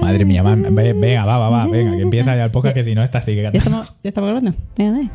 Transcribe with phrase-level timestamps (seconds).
[0.00, 2.94] Madre mía, va, venga, va, va, va, venga, que empieza ya el podcast, que si
[2.94, 3.80] no, esta sigue ¿Ya cantando.
[3.82, 4.54] estamos, ya estamos grabando?
[4.76, 5.10] Venga, dale.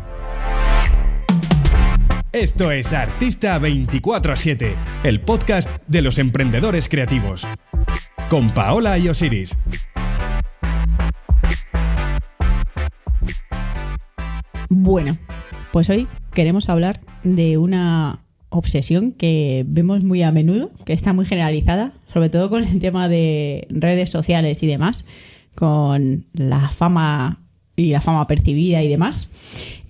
[2.34, 4.74] Esto es Artista 24-7,
[5.06, 7.48] el podcast de los emprendedores creativos.
[8.30, 9.58] Con Paola y Osiris.
[14.70, 15.18] Bueno,
[15.72, 18.20] pues hoy queremos hablar de una
[18.50, 23.10] obsesión que vemos muy a menudo, que está muy generalizada, sobre todo con el tema
[23.10, 25.06] de redes sociales y demás,
[25.56, 27.42] con la fama
[27.76, 29.30] y la fama percibida y demás,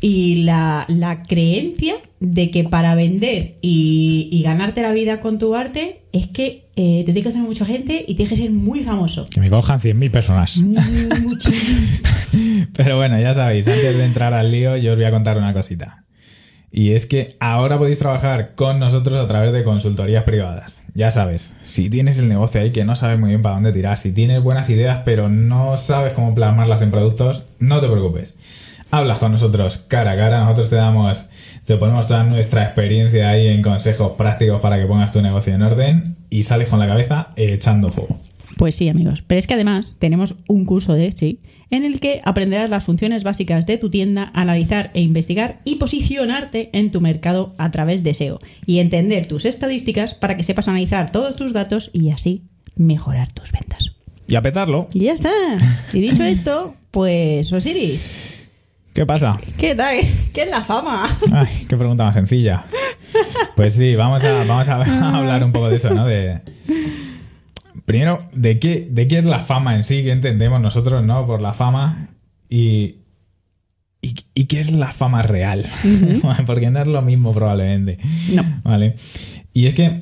[0.02, 5.56] y la, la creencia de que para vender y, y ganarte la vida con tu
[5.56, 8.84] arte es que eh, te tiene que hacer mucha gente y tienes que ser muy
[8.84, 9.26] famoso.
[9.32, 10.58] Que me cojan 100.000 personas.
[11.22, 11.80] Muchísimo.
[12.74, 15.54] Pero bueno, ya sabéis, antes de entrar al lío, yo os voy a contar una
[15.54, 16.04] cosita.
[16.72, 20.84] Y es que ahora podéis trabajar con nosotros a través de consultorías privadas.
[20.94, 23.98] Ya sabes, si tienes el negocio ahí que no sabes muy bien para dónde tirar,
[23.98, 28.36] si tienes buenas ideas pero no sabes cómo plasmarlas en productos, no te preocupes.
[28.90, 31.28] Hablas con nosotros cara a cara, nosotros te damos,
[31.66, 35.62] te ponemos toda nuestra experiencia ahí en consejos prácticos para que pongas tu negocio en
[35.62, 38.20] orden y sales con la cabeza echando fuego.
[38.58, 39.24] Pues sí, amigos.
[39.26, 43.24] Pero es que además tenemos un curso de Etsy en el que aprenderás las funciones
[43.24, 48.14] básicas de tu tienda, analizar e investigar y posicionarte en tu mercado a través de
[48.14, 52.44] SEO y entender tus estadísticas para que sepas analizar todos tus datos y así
[52.76, 53.92] mejorar tus ventas.
[54.28, 54.88] Y a petarlo.
[54.94, 55.32] Y ya está.
[55.94, 58.38] Y dicho esto, pues Osiris,
[58.98, 59.40] ¿Qué pasa?
[59.60, 60.00] ¿qué tal?
[60.34, 61.16] ¿Qué es la fama?
[61.32, 62.66] Ay, qué pregunta más sencilla.
[63.56, 64.76] Pues sí, vamos a, vamos a
[65.18, 66.06] hablar un poco de eso, ¿no?
[66.06, 66.42] De.
[67.86, 70.04] Primero, ¿de qué, ¿de qué es la fama en sí?
[70.04, 71.26] ¿Qué entendemos nosotros, no?
[71.26, 72.10] Por la fama.
[72.50, 72.98] Y.
[74.00, 75.66] ¿Y, y qué es la fama real?
[76.46, 77.98] Porque no es lo mismo, probablemente.
[78.34, 78.44] No.
[78.64, 78.96] Vale.
[79.54, 80.02] Y es que.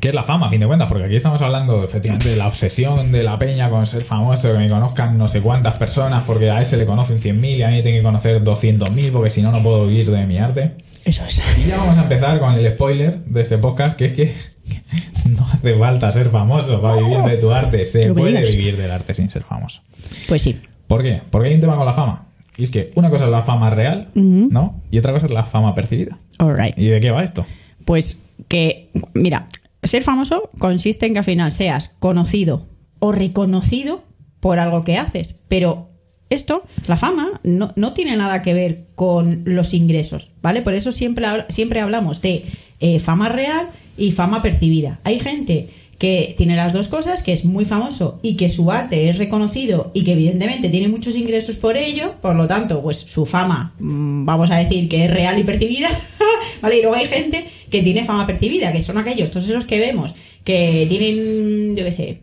[0.00, 0.88] ¿Qué es la fama, a fin de cuentas?
[0.88, 4.58] Porque aquí estamos hablando efectivamente de la obsesión de la peña con ser famoso, que
[4.58, 7.76] me conozcan no sé cuántas personas, porque a ese le conocen 100.000 y a mí
[7.76, 10.76] me tienen que conocer 200.000, porque si no, no puedo vivir de mi arte.
[11.04, 11.42] Eso es.
[11.62, 14.34] Y ya vamos a empezar con el spoiler de este podcast, que es que
[15.28, 17.84] no hace falta ser famoso para vivir de tu arte.
[17.84, 18.52] Se No puede digas.
[18.54, 19.82] vivir del arte sin ser famoso.
[20.28, 20.60] Pues sí.
[20.86, 21.22] ¿Por qué?
[21.30, 22.26] Porque hay un tema con la fama.
[22.56, 24.08] Y es que una cosa es la fama real.
[24.14, 24.80] ¿no?
[24.90, 26.18] Y otra cosa es la fama percibida.
[26.38, 26.78] All right.
[26.78, 27.46] ¿Y de qué va esto?
[27.84, 29.48] Pues que, mira,
[29.82, 32.66] ser famoso consiste en que al final seas conocido
[32.98, 34.04] o reconocido
[34.40, 35.36] por algo que haces.
[35.48, 35.88] Pero
[36.30, 40.62] esto, la fama, no, no tiene nada que ver con los ingresos, ¿vale?
[40.62, 42.44] Por eso siempre, siempre hablamos de
[42.82, 45.00] eh, fama real y fama percibida.
[45.04, 49.08] Hay gente que tiene las dos cosas, que es muy famoso y que su arte
[49.08, 53.24] es reconocido y que evidentemente tiene muchos ingresos por ello, por lo tanto, pues su
[53.24, 55.90] fama, mm, vamos a decir que es real y percibida,
[56.60, 56.78] ¿vale?
[56.78, 60.12] Y luego hay gente que tiene fama percibida, que son aquellos, todos esos que vemos,
[60.42, 62.21] que tienen, yo qué sé,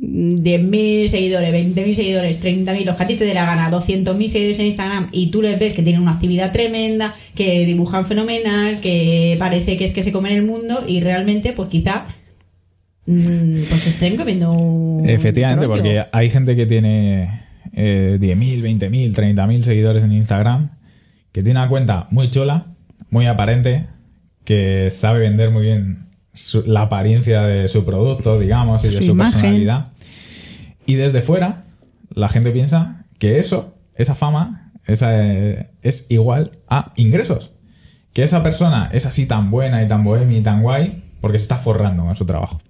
[0.00, 4.58] 10.000 seguidores, 20.000 seguidores, 30.000, los que a ti te dé la gana, 200.000 seguidores
[4.60, 9.36] en Instagram y tú les ves que tienen una actividad tremenda, que dibujan fenomenal, que
[9.38, 12.06] parece que es que se comen el mundo y realmente pues quizá
[13.06, 17.42] mm, pues estén comiendo un Efectivamente, porque hay gente que tiene
[17.72, 20.70] eh, 10.000, 20.000, 30.000 seguidores en Instagram,
[21.32, 22.66] que tiene una cuenta muy chula,
[23.10, 23.86] muy aparente,
[24.44, 26.07] que sabe vender muy bien
[26.38, 29.88] su- la apariencia de su producto, digamos, y de Su personalidad.
[30.86, 31.64] Y desde fuera,
[32.14, 37.50] la gente piensa que eso, esa fama, esa, eh, es igual a ingresos.
[38.12, 41.42] Que esa persona es así tan buena y tan bohemia y tan guay porque se
[41.42, 42.60] está forrando con su trabajo.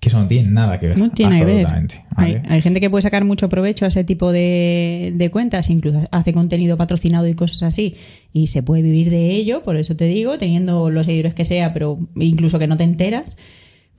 [0.00, 0.98] Que eso no tiene nada que ver.
[0.98, 1.66] No tiene que ver.
[1.66, 2.48] absolutamente, Hay, ¿vale?
[2.48, 6.32] hay gente que puede sacar mucho provecho a ese tipo de, de cuentas, incluso hace
[6.32, 7.96] contenido patrocinado y cosas así,
[8.32, 11.74] y se puede vivir de ello, por eso te digo, teniendo los seguidores que sea,
[11.74, 13.36] pero incluso que no te enteras.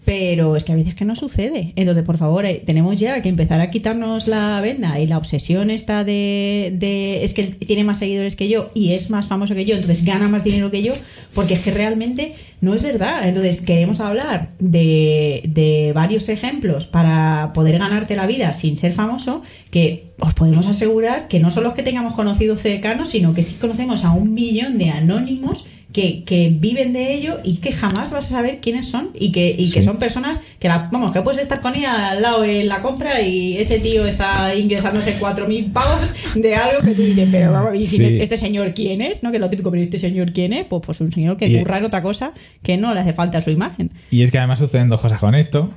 [0.05, 1.73] Pero es que a veces que no sucede.
[1.75, 5.69] Entonces, por favor, eh, tenemos ya que empezar a quitarnos la venda y la obsesión
[5.69, 9.65] esta de, de es que tiene más seguidores que yo y es más famoso que
[9.65, 10.93] yo, entonces gana más dinero que yo,
[11.35, 13.27] porque es que realmente no es verdad.
[13.27, 19.43] Entonces, queremos hablar de, de varios ejemplos para poder ganarte la vida sin ser famoso,
[19.69, 23.57] que os podemos asegurar que no solo es que tengamos conocidos cercanos, sino que que
[23.57, 28.25] conocemos a un millón de anónimos que, que viven de ello y que jamás vas
[28.25, 31.41] a saber quiénes son y que, y que son personas que la, vamos, que puedes
[31.41, 36.09] estar con ella al lado en la compra y ese tío está ingresándose 4.000 pavos
[36.35, 38.17] de algo que tú dices, pero vamos, y si Sí.
[38.21, 39.31] este señor quién es, ¿no?
[39.31, 41.59] Que es lo típico, pero este señor quién es, pues, pues un señor que Y-
[41.59, 42.31] curra en otra cosa
[42.63, 43.91] que no le hace falta a su imagen.
[44.11, 45.71] Y es que además suceden dos cosas con esto.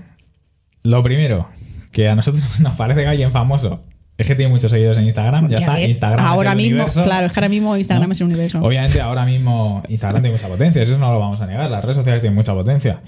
[0.83, 1.49] Lo primero,
[1.93, 3.83] que a nosotros nos parece que alguien famoso
[4.17, 5.49] Es que tiene muchos seguidores en Instagram.
[5.49, 5.75] Ya, Ya está.
[5.79, 5.91] ves.
[5.91, 7.03] Instagram ahora es el mismo, universo.
[7.03, 8.13] claro, es que ahora mismo Instagram ¿no?
[8.13, 8.61] es el universo.
[8.63, 11.69] Obviamente, ahora mismo Instagram tiene mucha potencia, eso no lo vamos a negar.
[11.71, 12.99] Las redes sociales tienen mucha potencia.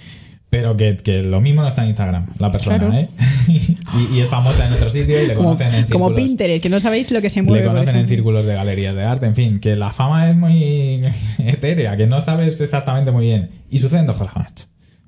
[0.49, 2.93] Pero que, que lo mismo no está en Instagram, la persona, Claro.
[2.94, 3.08] ¿eh?
[3.49, 6.29] y, y es famosa en otro sitio y le como, conocen en como círculos.
[6.29, 7.64] Pinterest, que no sabéis lo que se Le mueve.
[7.64, 11.02] por conocen en círculos de galerías de arte, en fin, que la fama es muy
[11.38, 13.50] etérea, que no sabes exactamente muy bien.
[13.70, 14.62] Y suceden dos cosas con esto.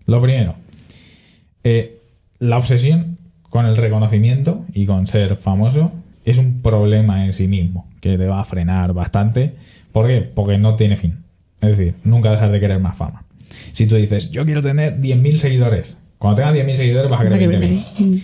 [0.06, 0.56] Lo primero,
[1.64, 1.98] eh,
[2.40, 3.17] la obsesión
[3.48, 5.92] con el reconocimiento y con ser famoso
[6.24, 9.54] es un problema en sí mismo, que te va a frenar bastante.
[9.92, 10.20] ¿Por qué?
[10.20, 11.24] Porque no tiene fin.
[11.60, 13.24] Es decir, nunca dejas de querer más fama.
[13.72, 17.50] Si tú dices, yo quiero tener 10.000 seguidores, cuando tengas 10.000 seguidores vas a querer
[17.50, 18.22] 20.000.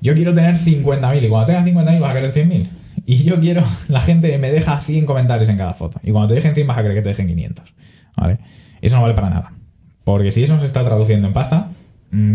[0.00, 2.68] Yo quiero tener 50.000 y cuando tengas 50.000 vas a querer 100.000.
[3.06, 6.00] Y yo quiero, la gente me deja 100 comentarios en cada foto.
[6.02, 7.74] Y cuando te dejen 100 vas a querer que te dejen 500.
[8.16, 8.38] ¿Vale?
[8.80, 9.52] Eso no vale para nada.
[10.04, 11.70] Porque si eso se está traduciendo en pasta,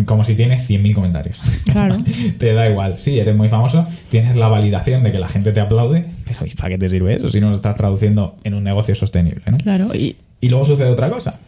[0.05, 1.39] como si tienes 100.000 comentarios.
[1.65, 1.97] Claro.
[2.37, 2.97] te da igual.
[2.97, 6.51] Sí, eres muy famoso, tienes la validación de que la gente te aplaude, pero ¿y
[6.51, 9.41] para qué te sirve eso si no lo estás traduciendo en un negocio sostenible?
[9.51, 9.57] ¿no?
[9.57, 11.39] Claro, y Y luego sucede otra cosa,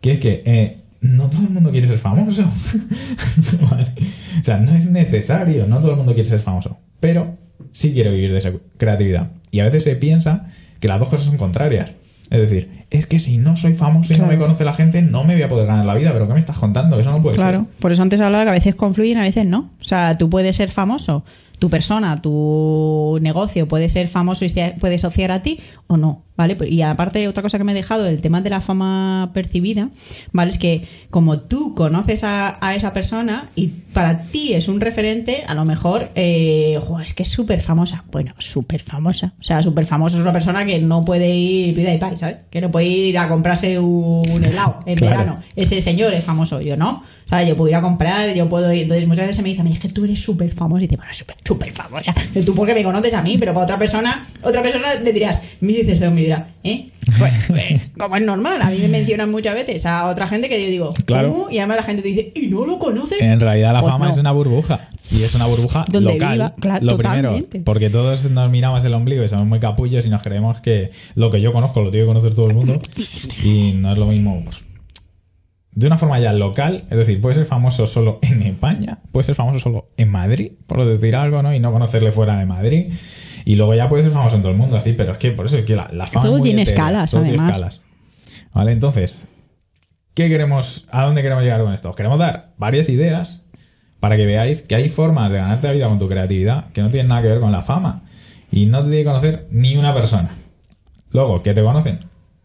[0.00, 2.42] que es que eh, no todo el mundo quiere ser famoso.
[3.70, 3.86] Vale.
[4.40, 7.38] O sea, no es necesario, no todo el mundo quiere ser famoso, pero
[7.72, 9.30] sí quiere vivir de esa creatividad.
[9.50, 10.48] Y a veces se piensa
[10.80, 11.92] que las dos cosas son contrarias.
[12.30, 14.32] Es decir, es que si no soy famoso y no Claro.
[14.32, 16.38] me conoce la gente, no me voy a poder ganar la vida, pero ¿qué me
[16.40, 16.98] estás contando?
[16.98, 17.80] Eso no puede Claro, ser.
[17.80, 19.70] por eso antes hablaba que a veces confluyen, a veces no.
[19.80, 21.24] O sea, tú puedes ser famoso,
[21.58, 26.22] tu persona, tu negocio puede ser famoso y se puede asociar a ti o no,
[26.40, 26.56] ¿vale?
[26.68, 29.90] Y aparte, otra cosa que me he dejado, el tema de la fama percibida,
[30.32, 30.50] ¿vale?
[30.50, 35.42] Es que como tú conoces a, a esa persona y para ti es un referente,
[35.46, 38.04] a lo mejor, eh, "Jo, es que es súper famosa.
[38.12, 39.32] Bueno, súper famosa.
[39.40, 42.38] O sea, súper famosa es una persona que no puede ir pida y pay, ¿sabes?
[42.50, 45.16] Que no puede ir a comprarse un helado en Claro.
[45.16, 47.02] verano ese señor es famoso, yo no.
[47.24, 48.82] O sea, yo puedo ir a comprar, yo puedo ir.
[48.82, 50.78] Entonces muchas veces se me dice a mí, es que tú eres súper famoso.
[50.82, 52.14] Y dice, bueno, súper, súper famosa.
[52.44, 55.84] Tú porque me conoces a mí, pero para otra persona, otra persona le dirás, mire,
[55.84, 56.90] te me dirá, ¿eh?
[57.18, 60.62] Bueno, eh, como es normal, a mí me mencionan muchas veces a otra gente que
[60.62, 61.30] yo digo, Claro.
[61.32, 61.50] ¿cómo?
[61.50, 63.20] Y además la gente te dice, ¿y no lo conoces?
[63.20, 64.12] En realidad la Pues fama no.
[64.12, 64.88] es una burbuja.
[65.10, 66.32] Y es una burbuja Donde local.
[66.34, 70.08] viva, claro, lo primero, porque todos nos miramos el ombligo y somos muy capullos y
[70.10, 72.80] nos creemos que lo que yo conozco lo tiene que conocer todo el mundo.
[73.42, 74.40] y no es lo mismo.
[74.44, 74.64] pues,
[75.72, 79.34] de una forma ya local, es decir, puede ser famoso solo en España, puede ser
[79.36, 81.54] famoso solo en Madrid, por decir algo, ¿no?
[81.54, 82.92] Y no conocerle fuera de Madrid.
[83.50, 85.46] Y luego ya puede ser famoso en todo el mundo, así, pero es que por
[85.46, 86.22] eso es que la, la fama.
[86.24, 87.50] Todo es muy tiene escalas, todo tiene además.
[87.50, 87.82] escalas.
[88.54, 89.24] Vale, entonces,
[90.14, 91.90] ¿qué queremos, a dónde queremos llegar con esto?
[91.90, 93.42] Os queremos dar varias ideas
[93.98, 96.90] para que veáis que hay formas de ganarte la vida con tu creatividad que no
[96.90, 98.02] tienen nada que ver con la fama.
[98.52, 100.30] Y no te tiene que conocer ni una persona.
[101.10, 101.98] Luego, ¿qué te conocen?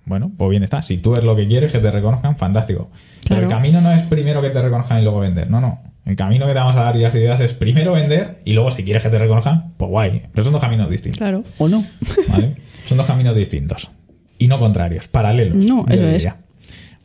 [0.06, 0.82] Bueno, pues bien está.
[0.82, 2.90] Si tú es lo que quieres, que te reconozcan, fantástico.
[3.30, 5.52] Pero el camino no es primero que te reconozcan y luego vender.
[5.52, 5.84] No, no.
[6.06, 8.70] El camino que te vamos a dar y las ideas es primero vender y luego
[8.70, 10.24] si quieres que te reconozcan, pues guay.
[10.32, 11.18] Pero son dos caminos distintos.
[11.18, 11.84] Claro, o no.
[12.30, 12.56] ¿Vale?
[12.88, 13.90] Son dos caminos distintos.
[14.38, 15.58] Y no contrarios, paralelos.
[15.66, 16.28] No, eso es.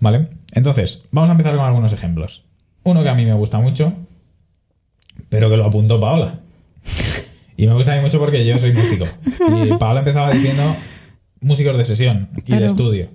[0.01, 0.29] ¿Vale?
[0.53, 2.45] Entonces, vamos a empezar con algunos ejemplos.
[2.83, 3.95] Uno que a mí me gusta mucho,
[5.29, 6.41] pero que lo apuntó Paola.
[7.57, 9.07] Y me gusta a mí mucho porque yo soy músico.
[9.65, 10.77] Y Paola empezaba diciendo
[11.41, 13.09] músicos de sesión y de estudio.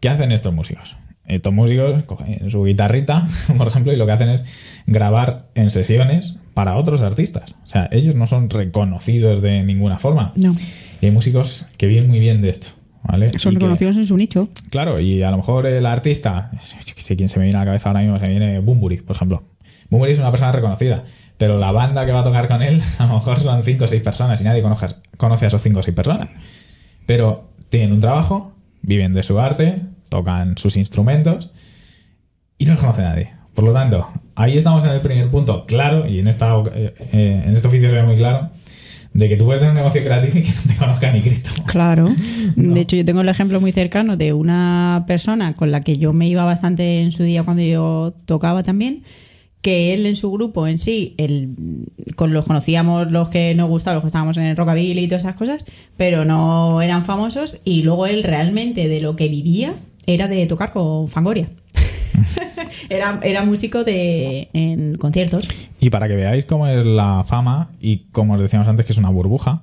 [0.00, 0.96] ¿Qué hacen estos músicos?
[1.28, 3.26] Estos músicos cogen su guitarrita,
[3.58, 4.44] por ejemplo, y lo que hacen es
[4.86, 7.54] grabar en sesiones para otros artistas.
[7.64, 10.32] O sea, ellos no son reconocidos de ninguna forma.
[10.36, 10.54] No.
[11.00, 12.68] Y hay músicos que viven muy bien de esto.
[13.02, 13.28] ¿vale?
[13.38, 14.48] Son Y que- reconocidos en su nicho.
[14.70, 16.50] Claro, y a lo mejor el artista,
[16.86, 18.58] yo que sé quién se me viene a la cabeza ahora mismo, se me viene
[18.60, 19.44] Bumburi, por ejemplo.
[19.90, 21.04] Bumburi es una persona reconocida,
[21.36, 23.86] pero la banda que va a tocar con él a lo mejor son 5 o
[23.86, 24.86] 6 personas y nadie conoce,
[25.16, 26.28] conoce a esos 5 o 6 personas.
[27.06, 31.50] Pero tienen un trabajo, viven de su arte, tocan sus instrumentos
[32.58, 33.32] y no les conoce nadie.
[33.54, 37.42] Por lo tanto, ahí estamos en el primer punto claro, y en, esta, eh, eh,
[37.46, 38.50] en este oficio se ve muy claro,
[39.14, 41.50] de que tú puedes tener un negocio creativo y que no te conozca ni Cristo.
[41.66, 42.14] Claro.
[42.56, 46.12] De hecho, yo tengo el ejemplo muy cercano de una persona con la que yo
[46.12, 49.04] me iba bastante en su día cuando yo tocaba también,
[49.62, 51.54] que él en su grupo en sí, él,
[52.14, 55.22] con los conocíamos los que nos gustaban, los que estábamos en el rockabilly y todas
[55.22, 55.64] esas cosas,
[55.96, 59.74] pero no eran famosos y luego él realmente de lo que vivía
[60.06, 61.48] era de tocar con Fangoria.
[62.88, 65.46] era, era músico de en conciertos.
[65.80, 68.98] Y para que veáis cómo es la fama y como os decíamos antes que es
[68.98, 69.62] una burbuja,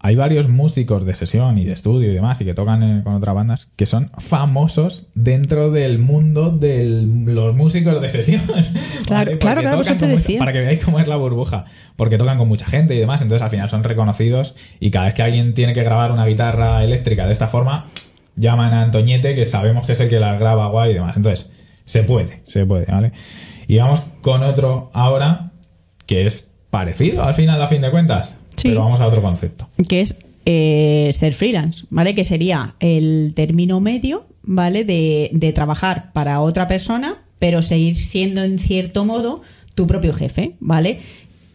[0.00, 3.34] hay varios músicos de sesión y de estudio y demás y que tocan con otras
[3.34, 8.42] bandas que son famosos dentro del mundo de los músicos de sesión.
[9.08, 10.38] Claro, claro, claro, eso te decía.
[10.38, 11.64] para que veáis cómo es la burbuja,
[11.96, 15.14] porque tocan con mucha gente y demás, entonces al final son reconocidos y cada vez
[15.14, 17.86] que alguien tiene que grabar una guitarra eléctrica de esta forma,
[18.38, 21.16] llaman a Antoñete, que sabemos que es el que las graba guay y demás.
[21.16, 21.50] Entonces,
[21.84, 23.12] se puede, se puede, ¿vale?
[23.66, 25.52] Y vamos con otro ahora
[26.06, 28.36] que es parecido al final, a fin de cuentas.
[28.56, 28.68] Sí.
[28.68, 29.68] Pero vamos a otro concepto.
[29.88, 32.14] que es eh, ser freelance, ¿vale?
[32.14, 34.84] Que sería el término medio, ¿vale?
[34.84, 39.42] De, de trabajar para otra persona, pero seguir siendo en cierto modo
[39.74, 41.00] tu propio jefe, ¿vale?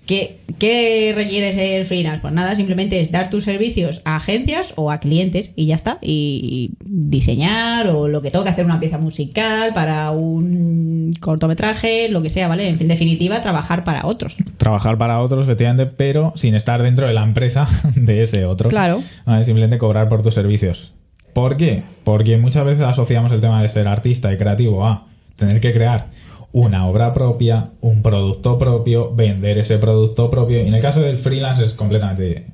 [0.06, 2.22] ¿Qué, qué requiere ser freelance?
[2.22, 5.98] Pues nada, simplemente es dar tus servicios a agencias o a clientes y ya está.
[6.02, 12.30] Y diseñar o lo que toque, hacer una pieza musical para un cortometraje, lo que
[12.30, 12.70] sea, ¿vale?
[12.70, 14.36] En definitiva, trabajar para otros.
[14.58, 18.70] Trabajar para otros, efectivamente, pero sin estar dentro de la empresa de ese otro.
[18.70, 19.02] Claro.
[19.26, 19.44] ¿Vale?
[19.44, 20.94] Simplemente cobrar por tus servicios.
[21.34, 21.82] ¿Por qué?
[22.04, 25.08] Porque muchas veces asociamos el tema de ser artista y creativo a
[25.38, 26.08] tener que crear
[26.54, 30.64] una obra propia, un producto propio, vender ese producto propio.
[30.64, 32.54] Y en el caso del freelance es completamente.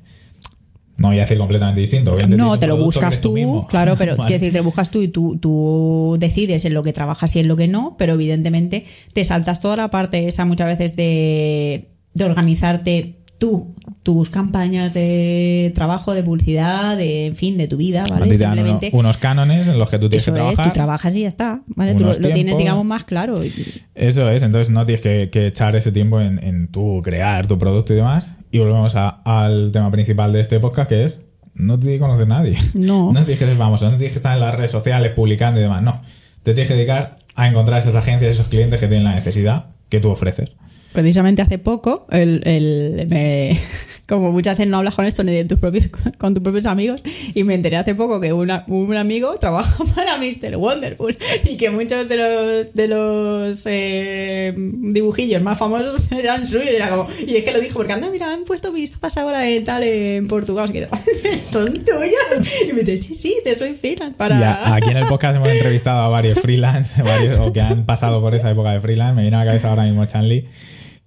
[0.96, 2.12] No voy a decir completamente distinto.
[2.12, 4.26] obviamente No, te lo buscas tú, claro, pero Vale.
[4.26, 7.40] quiero decir, te lo buscas tú y tú, tú decides en lo que trabajas y
[7.40, 11.90] en lo que no, pero evidentemente te saltas toda la parte esa muchas veces de,
[12.12, 18.04] de organizarte tú, tus campañas de trabajo, de publicidad, de, en fin, de tu vida,
[18.08, 18.26] ¿vale?
[18.28, 20.66] te dan Simplemente unos cánones en los que tú tienes eso que es, trabajar.
[20.66, 21.94] tú trabajas y ya está, ¿vale?
[21.94, 23.34] Tú lo, tienes, digamos, más claro.
[23.94, 27.58] Eso es, entonces no tienes que, que echar ese tiempo en, en tú crear tu
[27.58, 28.34] producto y demás.
[28.50, 31.18] Y volvemos a- al tema principal de este podcast, que es
[31.54, 32.56] no te tiene que conocer nadie.
[32.74, 33.12] No.
[33.12, 35.62] No tienes que ser famoso, no tienes que estar en las redes sociales publicando y
[35.64, 35.82] demás.
[35.82, 36.00] No.
[36.42, 40.00] Te tienes que dedicar a encontrar esas agencias, esos clientes que tienen la necesidad que
[40.00, 40.52] tú ofreces.
[40.92, 43.60] Precisamente hace poco, el, el- me-
[44.08, 45.86] como muchas veces no hablas con esto ni de tus propios,
[46.18, 50.16] con tus propios amigos, y me enteré hace poco que una- un amigo trabaja para
[50.16, 50.56] Mr.
[50.56, 56.66] Wonderful y que muchos de los, de los eh, dibujillos más famosos eran suyos.
[57.24, 60.26] y es que lo dijo porque anda, mira, han puesto vistas ahora en tal en
[60.26, 60.64] Portugal.
[60.70, 60.72] Así
[61.22, 62.48] que, ¿Esto es tuyo?
[62.68, 64.74] Y me dice, sí, sí, te soy freelance para.
[64.74, 67.00] Aquí en el podcast hemos entrevistado a varios freelance,
[67.38, 69.14] o que han pasado por esa época de freelance.
[69.14, 70.46] Me viene a la cabeza ahora mismo Chanli,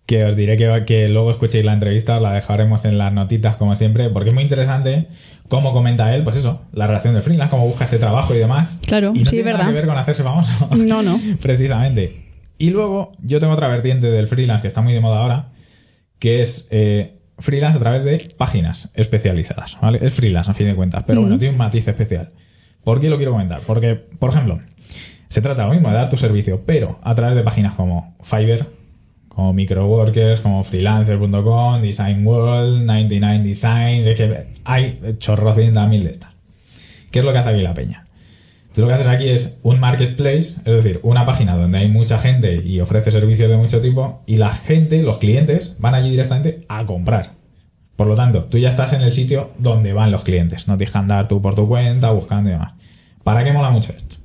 [0.05, 3.75] que os diré que, que luego escuchéis la entrevista, la dejaremos en las notitas como
[3.75, 5.07] siempre, porque es muy interesante
[5.48, 8.81] cómo comenta él, pues eso, la relación del freelance, cómo busca ese trabajo y demás.
[8.86, 9.69] Claro, y no sí, tiene nada verdad.
[9.69, 10.69] que ver con hacerse famoso.
[10.75, 11.19] No, no.
[11.41, 12.22] Precisamente.
[12.57, 15.50] Y luego yo tengo otra vertiente del freelance que está muy de moda ahora,
[16.19, 19.77] que es eh, freelance a través de páginas especializadas.
[19.81, 20.00] ¿vale?
[20.01, 22.31] Es freelance a fin de cuentas, pero bueno, tiene un matiz especial.
[22.83, 23.62] ¿Por qué lo quiero comentar?
[23.65, 24.60] Porque, por ejemplo,
[25.29, 28.67] se trata lo mismo de dar tu servicio, pero a través de páginas como Fiverr,
[29.36, 36.12] como Microworkers, como freelancer.com, Design World, 99 Designs, es que hay chorros de mil de
[36.12, 36.32] estas.
[37.12, 38.04] ¿Qué es lo que hace aquí la peña?
[38.74, 42.18] Tú lo que haces aquí es un marketplace, es decir, una página donde hay mucha
[42.18, 46.66] gente y ofrece servicios de mucho tipo y la gente, los clientes, van allí directamente
[46.68, 47.34] a comprar.
[47.96, 50.92] Por lo tanto, tú ya estás en el sitio donde van los clientes, no tienes
[50.92, 52.74] que andar tú por tu cuenta buscando y demás.
[53.24, 54.16] ¿Para qué mola mucho esto?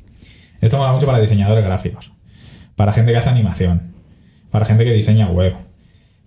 [0.62, 2.10] Esto mola mucho para diseñadores gráficos,
[2.74, 3.87] para gente que hace animación,
[4.50, 5.54] para gente que diseña web,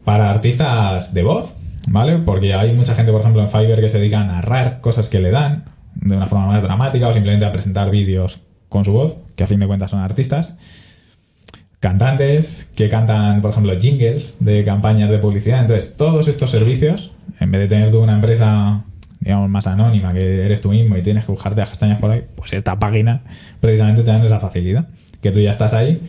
[0.03, 1.55] para artistas de voz,
[1.87, 2.17] ¿vale?
[2.19, 5.19] Porque hay mucha gente, por ejemplo, en Fiverr que se dedica a narrar cosas que
[5.19, 9.17] le dan de una forma más dramática o simplemente a presentar vídeos con su voz,
[9.35, 10.57] que a fin de cuentas son artistas.
[11.79, 15.61] Cantantes que cantan, por ejemplo, jingles de campañas de publicidad.
[15.61, 18.83] Entonces, todos estos servicios, en vez de tener tú una empresa,
[19.19, 22.23] digamos, más anónima, que eres tú mismo y tienes que buscarte a castañas por ahí,
[22.35, 23.21] pues esta página
[23.59, 24.87] precisamente te dan esa facilidad.
[25.21, 26.01] Que tú ya estás ahí.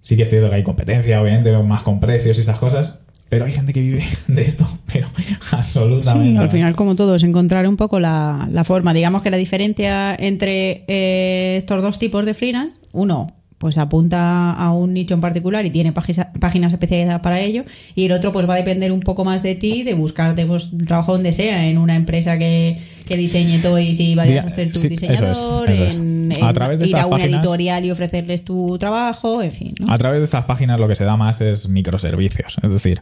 [0.00, 2.94] Sí que es cierto que hay competencia, obviamente, más con precios y esas cosas.
[3.28, 5.08] Pero hay gente que vive de esto, pero
[5.50, 6.30] absolutamente.
[6.30, 8.94] Sí, al final, como todo, es encontrar un poco la, la forma.
[8.94, 14.72] Digamos que la diferencia entre eh, estos dos tipos de freelance, uno pues apunta a
[14.72, 18.48] un nicho en particular y tiene página- páginas especializadas para ello, y el otro pues
[18.48, 21.76] va a depender un poco más de ti, de buscarte pues, trabajo donde sea, en
[21.78, 25.70] una empresa que, que diseñe toys y vayas a ser tu sí, eso es, diseñador,
[25.70, 25.96] es.
[25.96, 29.50] en, A en través de ir a una páginas- editorial y ofrecerles tu trabajo, en
[29.50, 29.74] fin.
[29.80, 29.92] ¿no?
[29.92, 32.56] A través de estas páginas lo que se da más es microservicios.
[32.62, 33.00] Es decir,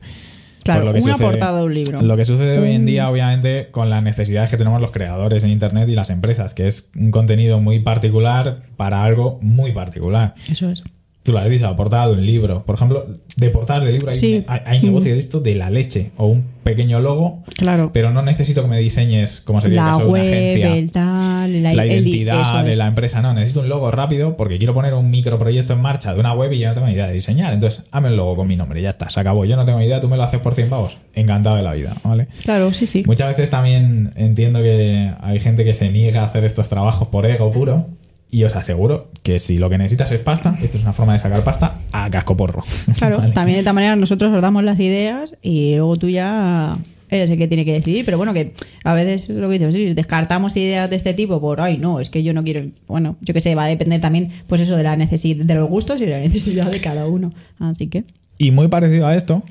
[0.67, 2.03] Claro, pues lo que una sucede- portada de un libro.
[2.03, 2.05] Mm.
[2.07, 5.51] Lo que sucede hoy en día, obviamente, con las necesidades que tenemos los creadores en
[5.51, 10.35] Internet y las empresas, que es un contenido muy particular para algo muy particular.
[10.51, 10.83] Eso es.
[11.27, 12.63] Tú lo has dicho, la portada de un libro.
[12.65, 13.05] Por ejemplo,
[13.35, 14.45] de portadas de libro hay, Sí.
[14.47, 17.91] hay, hay negocio de esto de la leche o un pequeño logo, Claro.
[17.93, 20.77] pero no necesito que me diseñes como sería el la caso de una agencia.
[20.77, 23.21] el tal, la, la el identidad de la empresa.
[23.23, 26.53] No, necesito un logo rápido porque quiero poner un microproyecto en marcha de una web
[26.53, 27.53] y yo no tengo ni idea de diseñar.
[27.53, 29.45] Entonces, hazme el logo con mi nombre ya está, se acabó.
[29.45, 30.97] Yo no tengo ni idea, tú me lo haces por 100 pavos.
[31.15, 32.29] Encantado de la vida, ¿vale?
[32.45, 33.03] Claro, sí, sí.
[33.07, 37.27] Muchas veces también entiendo que hay gente que se niega a hacer estos trabajos por
[37.27, 37.87] ego puro.
[38.31, 41.21] Y os aseguro que si lo que necesitas es pasta, esto es una forma de
[41.21, 42.65] sacar pasta a casco porro.
[42.99, 43.33] Claro, ¿Vale?
[43.33, 46.73] también de esta manera nosotros os damos las ideas y luego tú ya
[47.09, 48.05] eres el que tiene que decidir.
[48.05, 48.53] Pero bueno, que
[48.85, 52.11] a veces lo que dices, sí, descartamos ideas de este tipo por, ay, no, es
[52.11, 52.69] que yo no quiero.
[52.87, 55.69] Bueno, yo qué sé, va a depender también, pues eso, de la necesidad, de los
[55.69, 57.33] gustos y de la necesidad de cada uno.
[57.59, 58.05] Así que,
[58.39, 59.43] Y muy parecido a esto,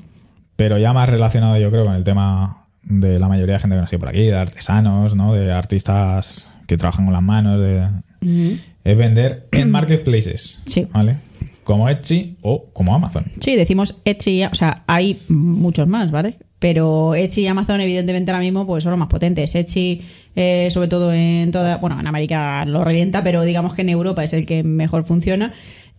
[0.56, 3.80] pero ya más relacionado yo creo con el tema de la mayoría de gente que
[3.80, 5.34] nos sigue por aquí, de artesanos, ¿no?
[5.34, 7.88] De artistas que trabajan con las manos, de,
[8.20, 10.62] es vender en marketplaces.
[10.66, 10.86] Sí.
[10.92, 11.16] ¿Vale?
[11.64, 13.24] Como Etsy o como Amazon.
[13.40, 16.36] Sí, decimos Etsy, o sea, hay muchos más, ¿vale?
[16.58, 19.54] Pero Etsy y Amazon, evidentemente, ahora mismo pues son los más potentes.
[19.54, 20.02] Etsy,
[20.34, 21.76] eh, sobre todo en toda.
[21.78, 25.52] Bueno, en América lo revienta, pero digamos que en Europa es el que mejor funciona.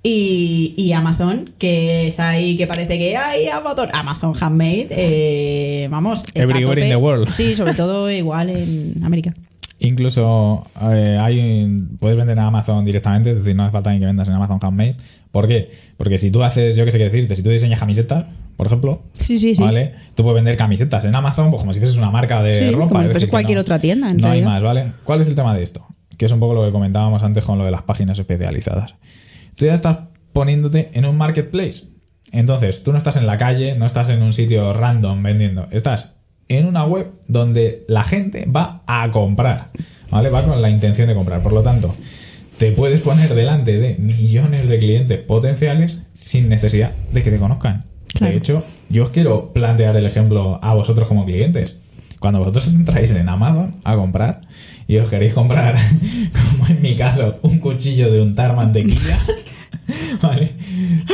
[0.04, 6.26] Y, y Amazon, que está ahí, que parece que hay Amazon, Amazon Handmade, eh, vamos.
[6.34, 7.30] Everywhere in the world.
[7.30, 9.34] Sí, sobre todo igual en América.
[9.80, 11.68] Incluso eh, hay,
[12.00, 14.60] puedes vender en Amazon directamente, es decir, no hace falta ni que vendas en Amazon
[14.62, 14.96] Handmade.
[15.32, 15.70] ¿Por qué?
[15.98, 19.04] Porque si tú haces, yo qué sé qué decirte, si tú diseñas camisetas, por ejemplo,
[19.20, 19.62] Sí, sí, sí.
[19.62, 19.94] ¿vale?
[20.16, 22.88] Tú puedes vender camisetas en Amazon, pues como si fueses una marca de ropa.
[22.90, 24.94] como si fuese cualquier no- otra tienda, en no hay más, ¿vale?
[25.04, 25.86] ¿Cuál es el tema de esto?
[26.18, 28.96] Que es un poco lo que comentábamos antes con lo de las páginas especializadas.
[29.56, 29.98] Tú ya estás
[30.34, 31.84] poniéndote en un marketplace.
[32.32, 36.16] Entonces, tú no estás en la calle, no estás en un sitio random vendiendo, estás
[36.50, 39.70] en una web donde la gente va a comprar,
[40.10, 40.30] ¿vale?
[40.30, 41.42] Va con la intención de comprar.
[41.42, 41.94] Por lo tanto,
[42.58, 47.86] te puedes poner delante de millones de clientes potenciales sin necesidad de que te conozcan.
[48.14, 48.32] Claro.
[48.32, 51.78] De hecho, yo os quiero plantear el ejemplo a vosotros como clientes.
[52.20, 54.42] Cuando vosotros entráis en Amazon a comprar
[54.88, 55.76] y os queréis comprar,
[56.52, 59.20] como en mi caso, un cuchillo de untar mantequilla,
[60.22, 60.52] ¿vale?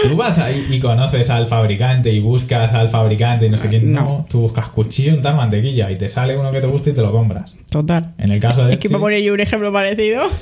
[0.04, 3.92] Tú vas ahí y conoces al fabricante y buscas al fabricante y no sé quién.
[3.92, 4.26] No, No.
[4.30, 7.02] tú buscas cuchillo de untar mantequilla y te sale uno que te guste y te
[7.02, 7.54] lo compras.
[7.70, 8.14] Total.
[8.18, 10.24] En el caso de Es que me pone yo un ejemplo parecido.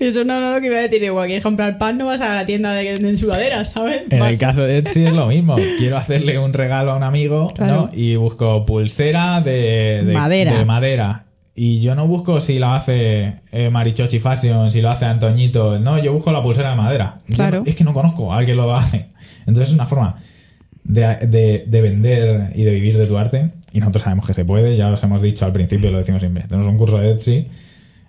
[0.00, 1.02] Eso no, no, lo que iba a decir.
[1.02, 4.02] Igual quieres comprar pan, no vas a la tienda de, de sudaderas, ¿sabes?
[4.10, 5.56] En Vas- el caso de Etsy es lo mismo.
[5.78, 7.74] Quiero hacerle un regalo a un amigo Claro.
[7.74, 7.90] ¿no?
[7.92, 10.58] y busco pulsera de, de- Madera.
[10.58, 11.24] de madera.
[11.54, 15.78] Y yo no busco si la hace eh, Marichochi Fashion, si lo hace Antoñito.
[15.78, 17.18] No, yo busco la pulsera de madera.
[17.34, 17.60] Claro.
[17.60, 19.06] no- es que no conozco a alguien que lo hace.
[19.46, 20.16] Entonces es una forma
[20.84, 23.50] de, de- de vender y de vivir de tu arte.
[23.74, 26.44] Y nosotros sabemos que se puede, ya os hemos dicho al principio, lo decimos siempre.
[26.44, 27.48] Tenemos un curso de Etsy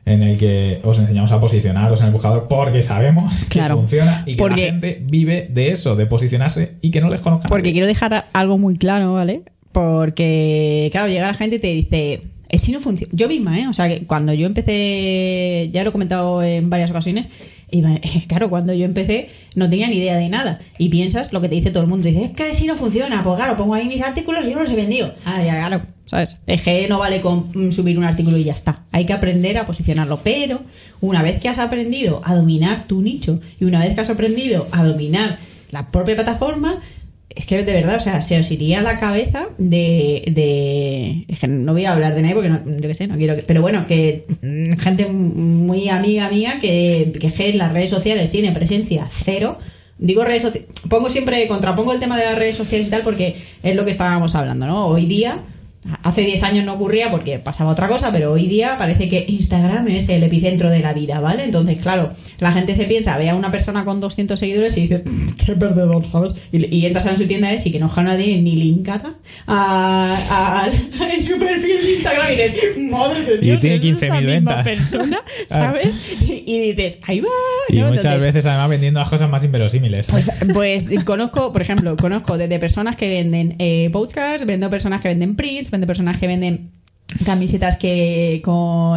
[0.05, 4.31] en el que os enseñamos a posicionaros en el buscador porque sabemos que funciona y
[4.33, 7.49] que Porque- la gente vive de eso, de posicionarse y que no les conozcan.
[7.49, 9.43] Porque quiero dejar algo muy claro, ¿vale?
[9.71, 12.21] Porque, claro, llega la gente y te dice,
[12.53, 13.11] Etsy no funciona.
[13.15, 13.67] Yo misma, ¿eh?
[13.67, 17.27] O sea, que cuando yo empecé, ya lo he comentado en varias ocasiones,
[17.71, 20.59] iba- claro, cuando yo empecé no tenía ni idea de nada.
[20.77, 22.07] Y piensas lo que te dice todo el mundo.
[22.07, 23.23] Dices, es que Etsy no funciona.
[23.23, 25.13] Pues claro, pongo ahí mis artículos y yo no los he vendido.
[25.25, 26.37] Ah, ya, claro, ¿sabes?
[26.47, 28.83] Es que no vale con mm, subir un artículo y ya está.
[28.91, 30.19] Hay que aprender a posicionarlo.
[30.23, 30.61] Pero
[31.01, 34.67] una vez que has aprendido a dominar tu nicho y una vez que has aprendido
[34.71, 35.39] a dominar
[35.71, 36.81] la propia plataforma,
[37.35, 40.23] es que de verdad, o sea, se os iría la cabeza de.
[40.31, 43.15] de es que no voy a hablar de nadie porque no, yo qué sé, no
[43.15, 43.43] quiero que.
[43.43, 48.51] Pero bueno, que mm, gente muy amiga mía que, que en las redes sociales tiene
[48.51, 49.57] presencia cero.
[49.97, 50.69] Digo redes sociales.
[50.89, 53.91] Pongo siempre, contrapongo el tema de las redes sociales y tal porque es lo que
[53.91, 54.87] estábamos hablando, ¿no?
[54.87, 55.39] Hoy día.
[56.03, 59.87] Hace 10 años no ocurría porque pasaba otra cosa, pero hoy día parece que Instagram
[59.89, 61.43] es el epicentro de la vida, ¿vale?
[61.43, 65.03] Entonces, claro, la gente se piensa, ve a una persona con 200 seguidores y dice,
[65.45, 66.35] qué perdedor, ¿sabes?
[66.51, 69.15] Y, y entras en su tienda y que no tiene ni linkada
[69.47, 70.67] a, a-
[71.13, 74.15] en su perfil de Instagram y dices, madre de Y Dios, tiene ¿es esta 15.000
[74.19, 74.65] misma ventas.
[74.65, 75.17] persona,
[75.49, 75.95] ¿sabes?
[76.27, 77.27] Y, y dices, ahí va.
[77.69, 77.87] Y ¿no?
[77.89, 80.07] muchas Entonces, veces además vendiendo las cosas más inverosímiles.
[80.07, 85.09] pues, pues conozco, por ejemplo, conozco desde personas que venden eh, podcasts, vendo personas que
[85.09, 86.71] venden prints, vendo personas que venden
[87.25, 88.41] camisetas que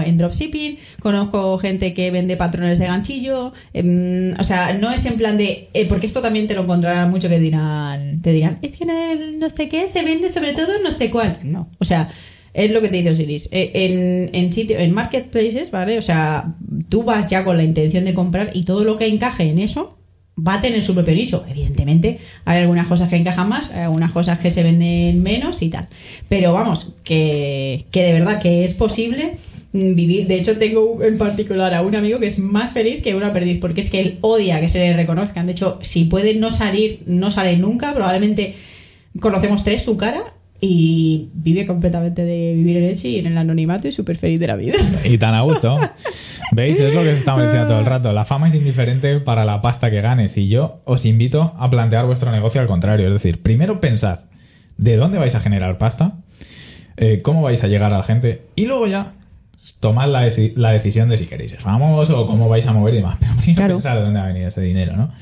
[0.05, 5.17] en dropshipping, conozco gente que vende patrones de ganchillo, em, o sea, no es en
[5.17, 8.79] plan de, eh, porque esto también te lo encontrarán mucho que dirán, te dirán, es
[8.79, 12.09] que el no sé qué se vende sobre todo no sé cuál, no, o sea,
[12.55, 13.51] es lo que te dice Osiris.
[13.53, 15.99] Eh, En, en sitio, en marketplaces, ¿vale?
[15.99, 16.55] O sea,
[16.89, 19.99] tú vas ya con la intención de comprar y todo lo que encaje en eso
[20.37, 21.45] va a tener su propio nicho.
[21.49, 25.71] Evidentemente, hay algunas cosas que encajan más, hay algunas cosas que se venden menos y
[25.71, 25.89] tal.
[26.29, 29.37] Pero vamos, que, que de verdad que es posible
[29.73, 30.27] mm, vivir.
[30.27, 33.59] De hecho, tengo en particular a un amigo que es más feliz que una perdiz,
[33.61, 35.47] porque es que él odia que se le reconozcan.
[35.47, 37.95] De hecho, si puede no salir, no sale nunca.
[37.95, 38.55] Probablemente
[39.21, 43.93] conocemos tres su cara y vive completamente de vivir en y en el anonimato y
[43.93, 44.77] súper feliz de la vida.
[45.05, 45.77] Y tan a gusto.
[46.53, 46.79] ¿Veis?
[46.79, 48.13] Es lo que os estamos diciendo todo el rato.
[48.13, 50.37] La fama es indiferente para la pasta que ganes.
[50.37, 53.07] Y yo os invito a plantear vuestro negocio al contrario.
[53.09, 54.21] Es decir, primero pensad
[54.79, 56.19] de dónde vais a generar pasta,
[56.97, 59.15] eh, cómo vais a llegar a la gente, y luego ya
[59.81, 62.99] tomad la, la decisión de si queréis ser famoso o cómo vais a mover y
[62.99, 63.17] demás.
[63.21, 63.75] Pero primero Claro.
[63.75, 65.13] pensad de dónde va a venir ese dinero, ¿no?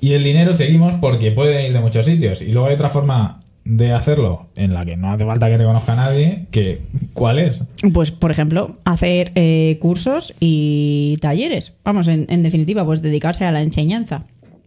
[0.00, 2.42] Y el dinero seguimos porque puede venir de muchos sitios.
[2.42, 5.64] Y luego hay otra forma de hacerlo en la que no hace falta que te
[5.64, 6.80] conozca nadie, que
[7.12, 7.64] ¿cuál es?
[7.92, 11.74] Pues, por ejemplo, hacer eh, cursos y talleres.
[11.84, 14.24] Vamos, en, en definitiva, pues dedicarse a la enseñanza.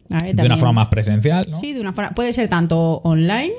[0.09, 0.33] ¿vale?
[0.33, 1.59] De una forma más presencial, ¿no?
[1.59, 2.11] Sí, de una forma.
[2.11, 3.53] Puede ser tanto online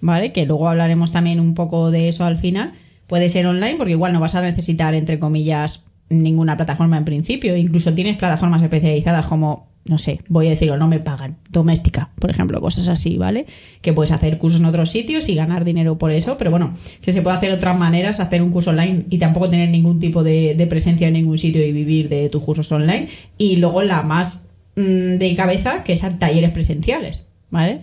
[0.00, 0.32] ¿vale?
[0.32, 2.74] Que luego hablaremos también un poco de eso al final.
[3.06, 7.56] Puede ser online porque igual no vas a necesitar, entre comillas, ninguna plataforma en principio.
[7.56, 11.38] Incluso tienes plataformas especializadas como, no sé, voy a decirlo, no me pagan.
[11.50, 13.46] Doméstica, por ejemplo, cosas así, ¿vale?
[13.80, 16.36] Que puedes hacer cursos en otros sitios y ganar dinero por eso.
[16.36, 19.70] Pero bueno, que se puede hacer otras maneras, hacer un curso online y tampoco tener
[19.70, 23.08] ningún tipo de, presencia en ningún sitio y vivir de tus cursos online.
[23.38, 24.42] Y luego la más
[24.76, 27.80] mm, de cabeza, que es talleres presenciales, ¿vale?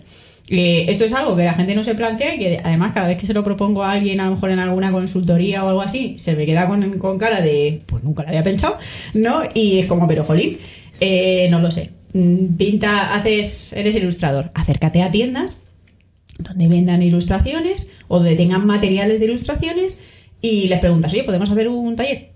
[0.48, 3.16] Eh, esto es algo que la gente no se plantea y que además cada vez
[3.16, 6.16] que se lo propongo a alguien, a lo mejor en alguna consultoría o algo así,
[6.18, 8.78] se me queda con, con cara de, pues nunca lo había pensado,
[9.14, 9.40] ¿no?
[9.54, 10.58] Y es como, pero jolín,
[11.00, 11.90] eh, no lo sé.
[12.16, 15.60] Mm, Pinta, haces, eres ilustrador, acércate a tiendas
[16.38, 19.98] donde vendan ilustraciones o donde tengan materiales de ilustraciones
[20.40, 22.30] y les preguntas, oye, ¿podemos hacer un taller?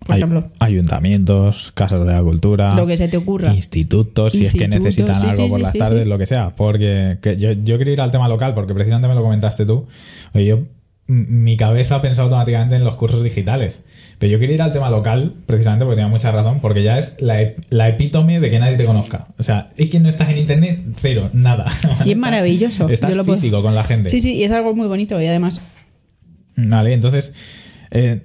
[0.00, 0.50] Por Ay- ejemplo.
[0.58, 2.74] Ayuntamientos, casas de la cultura.
[2.74, 3.54] Lo que se te ocurra.
[3.54, 6.54] Institutos, si es que necesitan sí, algo sí, por sí, las tardes, lo que sea.
[6.54, 9.86] Porque que yo, yo quería ir al tema local, porque precisamente me lo comentaste tú.
[10.34, 10.60] Oye, yo,
[11.08, 13.84] mi cabeza ha pensado automáticamente en los cursos digitales.
[14.18, 17.14] Pero yo quería ir al tema local, precisamente porque tenía mucha razón, porque ya es
[17.20, 19.28] la, ep- la epítome de que nadie te conozca.
[19.38, 21.72] O sea, es que no estás en internet, cero, nada.
[22.04, 22.88] Y es maravilloso.
[22.88, 24.10] Estás Yo lo puedo- físico con la gente.
[24.10, 25.60] Sí, sí, y es algo muy bonito y además
[26.56, 27.34] Vale, entonces,
[27.90, 28.22] eh,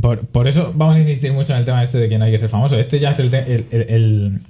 [0.00, 2.32] por, por eso vamos a insistir mucho en el tema este de que no hay
[2.32, 2.76] que ser famoso.
[2.78, 4.40] Este ya es el, el, el- el-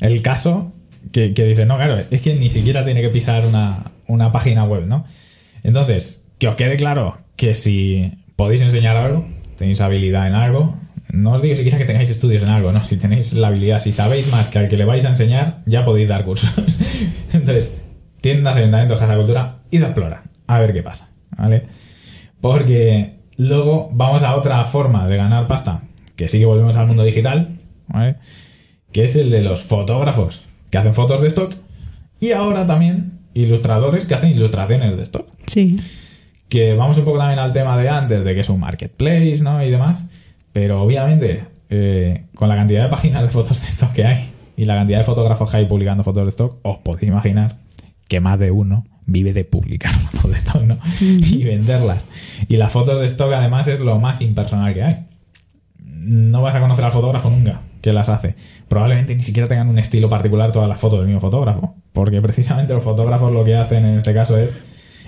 [0.00, 0.72] el caso
[1.10, 4.64] que, que dice, no, claro, es que ni siquiera tiene que pisar una, una página
[4.64, 5.04] web, ¿no?
[5.64, 9.24] Entonces, que os quede claro que si podéis enseñar algo,
[9.56, 10.74] tenéis habilidad en algo,
[11.12, 12.82] no os digo siquiera que tengáis estudios en algo, ¿no?
[12.82, 15.84] Si tenéis la habilidad, si sabéis más que al que le vais a enseñar, ya
[15.84, 16.50] podéis dar cursos.
[17.32, 17.80] Entonces,
[18.20, 21.62] tiendas, ayuntamientos, casa de cultura, id a explorar, a ver qué pasa, ¿vale?
[22.40, 25.82] Porque luego vamos a otra forma de ganar pasta,
[26.16, 27.60] que sí que volvemos al mundo digital.
[28.90, 31.54] Que es el de los fotógrafos que hacen fotos de stock
[32.18, 35.28] y ahora también ilustradores que hacen ilustraciones de stock.
[35.46, 35.78] sí.
[36.52, 39.64] Que vamos un poco también al tema de antes, de que es un marketplace, ¿no?
[39.64, 40.04] Y demás.
[40.52, 44.66] Pero obviamente, eh, con la cantidad de páginas de fotos de stock que hay y
[44.66, 47.56] la cantidad de fotógrafos que hay publicando fotos de stock, os podéis imaginar
[48.06, 50.76] que más de uno vive de publicar fotos de stock, ¿no?
[51.00, 52.06] Y venderlas.
[52.48, 55.06] Y las fotos de stock, además, es lo más impersonal que hay.
[55.78, 58.34] No vas a conocer al fotógrafo nunca que las hace.
[58.68, 61.76] Probablemente ni siquiera tengan un estilo particular todas las fotos del mismo fotógrafo.
[61.94, 64.54] Porque precisamente los fotógrafos lo que hacen en este caso es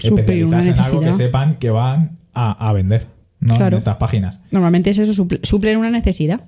[0.09, 3.07] Suplir una en algo que sepan que van a, a vender,
[3.40, 3.57] ¿no?
[3.57, 3.77] Claro.
[3.77, 4.40] En estas páginas.
[4.51, 6.40] Normalmente es eso, suple- suplen una necesidad.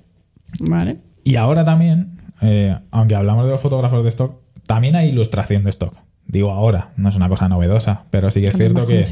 [0.61, 0.97] ¿Vale?
[1.23, 5.69] Y ahora también, eh, aunque hablamos de los fotógrafos de stock, también hay ilustración de
[5.71, 5.93] stock.
[6.25, 9.05] Digo ahora, no es una cosa novedosa, pero sí que es cierto que,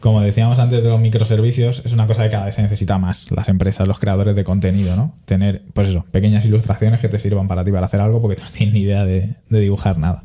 [0.00, 3.30] como decíamos antes de los microservicios, es una cosa que cada vez se necesita más,
[3.30, 5.14] las empresas, los creadores de contenido, ¿no?
[5.26, 8.42] Tener, pues eso, pequeñas ilustraciones que te sirvan para ti para hacer algo porque tú
[8.46, 10.24] no tienes ni idea de, de dibujar nada.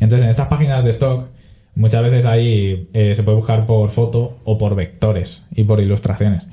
[0.00, 1.28] Entonces, en estas páginas de stock,
[1.74, 6.46] muchas veces ahí eh, se puede buscar por foto o por vectores y por ilustraciones.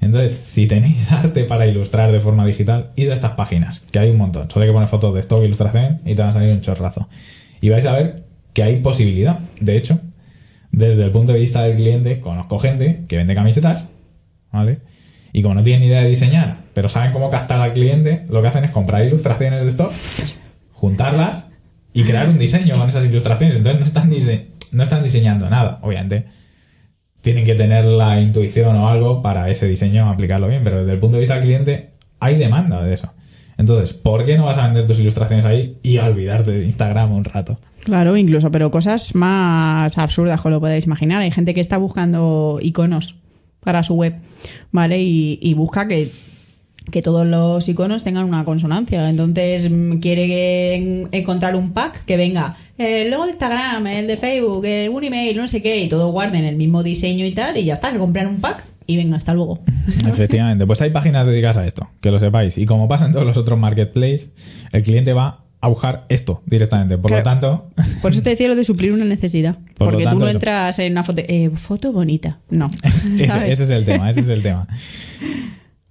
[0.00, 4.10] Entonces, si tenéis arte para ilustrar de forma digital, id a estas páginas, que hay
[4.10, 4.48] un montón.
[4.50, 7.08] Solo hay que poner fotos de stock, ilustración y te van a salir un chorrazo.
[7.60, 9.38] Y vais a ver que hay posibilidad.
[9.60, 10.00] De hecho,
[10.72, 13.86] desde el punto de vista del cliente, conozco gente que vende camisetas,
[14.52, 14.78] ¿vale?
[15.32, 18.40] Y como no tienen ni idea de diseñar, pero saben cómo captar al cliente, lo
[18.42, 19.92] que hacen es comprar ilustraciones de stock,
[20.72, 21.50] juntarlas
[21.92, 23.56] y crear un diseño con esas ilustraciones.
[23.56, 26.26] Entonces no están, dise- no están diseñando nada, obviamente.
[27.20, 30.98] Tienen que tener la intuición o algo para ese diseño aplicarlo bien, pero desde el
[30.98, 33.12] punto de vista del cliente hay demanda de eso.
[33.58, 37.24] Entonces, ¿por qué no vas a vender tus ilustraciones ahí y olvidarte de Instagram un
[37.24, 37.58] rato?
[37.84, 41.20] Claro, incluso, pero cosas más absurdas, como lo podéis imaginar.
[41.20, 43.16] Hay gente que está buscando iconos
[43.60, 44.14] para su web,
[44.70, 45.02] ¿vale?
[45.02, 46.10] Y busca que,
[46.90, 49.08] que todos los iconos tengan una consonancia.
[49.08, 53.86] Entonces mm, quiere que en- encontrar un pack que venga eh, el logo de Instagram,
[53.86, 57.26] el de Facebook, eh, un email, no sé qué, y todo guarden el mismo diseño
[57.26, 59.60] y tal, y ya está, que compran un pack y venga, hasta luego.
[60.08, 62.58] Efectivamente, pues hay páginas dedicadas a esto, que lo sepáis.
[62.58, 64.30] Y como pasa en todos los otros marketplaces,
[64.72, 66.96] el cliente va a buscar esto directamente.
[66.98, 67.68] Por lo tanto,
[68.02, 69.58] Por eso te decía lo de suplir una necesidad.
[69.76, 70.38] Por porque tanto, tú no eso.
[70.38, 72.38] entras en una foto, eh, foto bonita.
[72.48, 72.70] No.
[73.46, 74.66] ese es el tema, ese es el tema.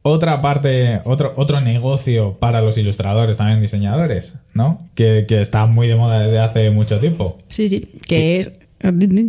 [0.10, 4.78] Otra parte, otro, otro negocio para los ilustradores, también diseñadores, ¿no?
[4.96, 7.38] Que, que está muy de moda desde hace mucho tiempo.
[7.48, 7.92] Sí, sí.
[8.08, 8.52] Que es.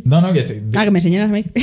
[0.05, 1.45] No, no, que sí, Ah, que me enseñaras a mí.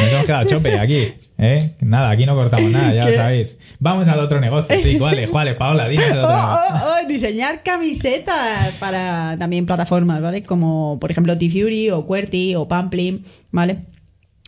[0.00, 1.72] nos hemos quedado chope aquí, ¿eh?
[1.80, 3.58] Nada, aquí no cortamos nada, ya lo sabéis.
[3.78, 5.30] Vamos al otro negocio, sí, ¿cuál es?
[5.30, 5.88] ¿Cuál es, Paola?
[5.88, 6.76] Dinos el Oh, otro negocio.
[6.86, 10.42] oh, oh, diseñar camisetas para también plataformas, ¿vale?
[10.42, 13.78] Como por ejemplo T-Fury o QWERTY o Pamplin, ¿vale?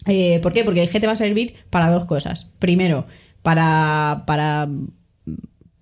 [0.07, 0.65] Eh, ¿Por qué?
[0.65, 2.49] Porque el G te va a servir para dos cosas.
[2.59, 3.07] Primero,
[3.43, 4.69] para, para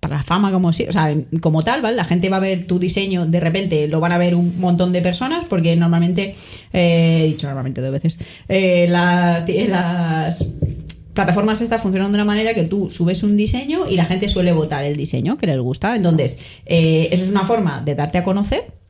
[0.01, 1.95] para fama como o sea, como tal, ¿vale?
[1.95, 4.91] La gente va a ver tu diseño, de repente lo van a ver un montón
[4.91, 6.35] de personas, porque normalmente,
[6.73, 8.17] eh, he dicho normalmente dos veces,
[8.49, 10.49] eh, las, las
[11.13, 14.51] plataformas estas funcionan de una manera que tú subes un diseño y la gente suele
[14.53, 15.95] votar el diseño que les gusta.
[15.95, 18.80] Entonces, eh, eso es una forma de darte a conocer.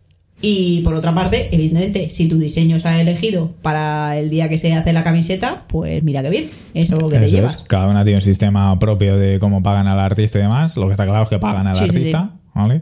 [0.44, 4.58] Y por otra parte, evidentemente, si tu diseño se ha elegido para el día que
[4.58, 7.58] se hace la camiseta, pues mira qué bien, eso que te llevas.
[7.60, 7.64] es.
[7.68, 10.78] Cada una tiene un sistema propio de cómo pagan al artista y demás.
[10.78, 12.82] Lo que está claro es que pagan al Sí, sí, artista, ¿vale?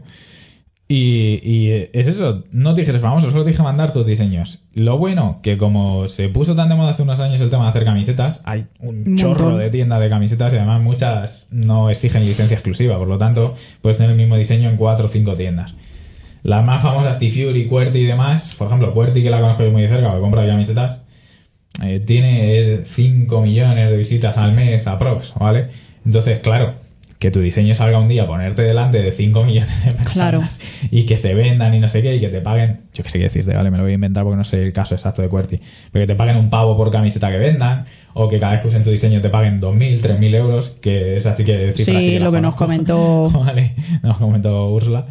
[0.88, 4.64] Y, y es eso, no te dije ser famoso, solo te dije mandar tus diseños.
[4.74, 7.68] Lo bueno, que como se puso tan de moda hace unos años el tema de
[7.68, 9.60] hacer camisetas, hay un Un chorro montón.
[9.60, 13.98] de tiendas de camisetas y además muchas no exigen licencia exclusiva, por lo tanto puedes
[13.98, 15.76] tener el mismo diseño en cuatro o cinco tiendas.
[16.42, 19.82] Las más famosas, T-Fury, QWERTY y demás, por ejemplo, QWERTY que la conozco yo muy
[19.82, 21.02] de cerca, porque compra camisetas,
[21.84, 25.68] eh, tiene 5 millones de visitas al mes aprox, ¿vale?
[26.04, 26.74] Entonces, claro,
[27.18, 30.42] que tu diseño salga un día, ponerte delante de 5 millones de personas Claro.
[30.90, 33.18] y que se vendan y no sé qué, y que te paguen, yo qué sé
[33.18, 33.70] qué decirte, ¿vale?
[33.70, 35.60] Me lo voy a inventar porque no sé el caso exacto de QWERTY,
[35.92, 38.68] pero que te paguen un pavo por camiseta que vendan, o que cada vez que
[38.68, 42.10] usen tu diseño te paguen 2.000, 3.000 euros, que es así que Sí, cifras sí
[42.12, 43.28] que las lo que nos comentó.
[43.34, 45.04] Vale, nos comentó Úrsula.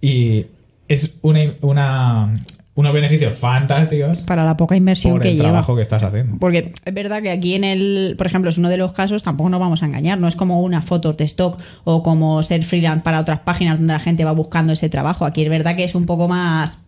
[0.00, 0.46] Y
[0.88, 2.34] es una, una,
[2.74, 5.48] unos beneficios fantásticos Para la poca inversión por que el lleva.
[5.48, 6.36] trabajo que estás haciendo.
[6.38, 9.48] Porque es verdad que aquí en el, por ejemplo, es uno de los casos, tampoco
[9.50, 13.02] nos vamos a engañar, no es como una foto de stock o como ser freelance
[13.02, 15.24] para otras páginas donde la gente va buscando ese trabajo.
[15.24, 16.86] Aquí es verdad que es un poco más,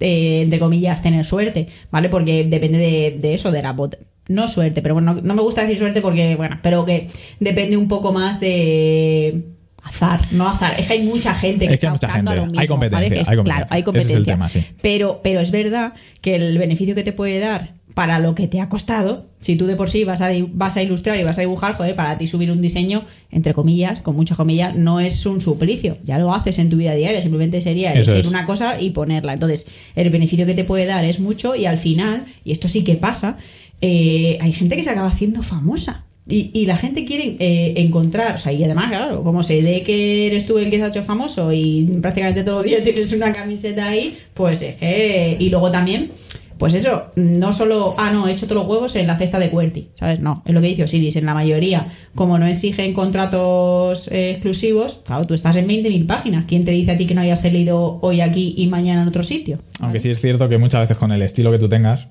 [0.00, 2.08] eh, entre comillas, tener suerte, ¿vale?
[2.08, 3.96] Porque depende de, de eso, de la bot.
[4.28, 7.08] No suerte, pero bueno, no me gusta decir suerte porque, bueno, pero que
[7.40, 9.51] depende un poco más de
[9.82, 10.74] azar, no azar.
[10.78, 12.50] Es que hay mucha gente que Es que está hay mucha buscando a gente, lo
[12.52, 13.14] mismo, hay competencia, ¿vale?
[13.14, 14.18] Que es- hay Claro, hay competencia.
[14.20, 14.64] Es tema, sí.
[14.80, 18.58] Pero, pero es verdad que el beneficio que te puede dar para lo que te
[18.58, 21.42] ha costado, si tú de por sí vas a, vas a ilustrar y vas a
[21.42, 25.42] dibujar, joder, para ti subir un diseño, entre comillas, con muchas comillas, no es un
[25.42, 25.98] suplicio.
[26.04, 28.26] Ya lo haces en tu vida diaria, simplemente sería elegir es.
[28.26, 29.34] una cosa y ponerla.
[29.34, 32.82] Entonces, el beneficio que te puede dar es mucho y al final, y esto sí
[32.82, 33.36] que pasa,
[33.82, 36.06] eh, hay gente que se acaba haciendo famosa.
[36.28, 39.82] Y, y la gente quiere eh, encontrar, o sea, y además, claro, como se ve
[39.82, 43.12] que eres tú el que se ha hecho famoso y prácticamente todos los días tienes
[43.12, 45.36] una camiseta ahí, pues es que.
[45.40, 46.10] Y luego también,
[46.58, 49.50] pues eso, no solo, ah, no, he hecho todos los huevos en la cesta de
[49.50, 50.20] QWERTY, ¿sabes?
[50.20, 55.26] No, es lo que dice Osiris, en la mayoría, como no exigen contratos exclusivos, claro,
[55.26, 56.44] tú estás en 20.000 páginas.
[56.44, 59.24] ¿Quién te dice a ti que no hayas salido hoy aquí y mañana en otro
[59.24, 59.58] sitio?
[59.80, 62.06] Aunque sí es cierto que muchas veces con el estilo que tú tengas,